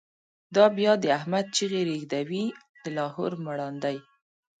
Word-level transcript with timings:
دا 0.55 0.65
به 0.69 0.75
بیا 0.77 0.93
د« 0.99 1.05
احمد» 1.17 1.45
چیغی، 1.55 1.81
ریږدوی 1.89 2.45
د 2.83 2.85
لاهور 2.97 3.31
مړاندی 3.45 3.97